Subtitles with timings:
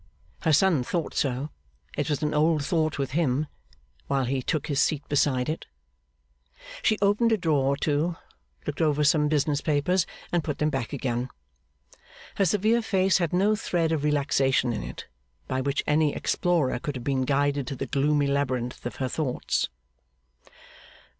[0.39, 1.51] Her son thought so
[1.95, 3.45] (it was an old thought with him),
[4.07, 5.67] while he took his seat beside it.
[6.81, 8.15] She opened a drawer or two,
[8.65, 11.29] looked over some business papers, and put them back again.
[12.37, 15.05] Her severe face had no thread of relaxation in it,
[15.47, 19.69] by which any explorer could have been guided to the gloomy labyrinth of her thoughts.